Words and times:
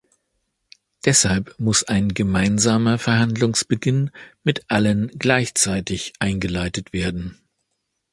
Deshalb 1.05 1.53
muss 1.59 1.83
ein 1.83 2.15
gemeinsamer 2.15 2.97
Verhandlungsbeginn 2.97 4.09
mit 4.43 4.65
allen 4.67 5.09
gleichzeitig 5.19 6.13
eingeleitet 6.17 6.91
werden. 6.91 7.39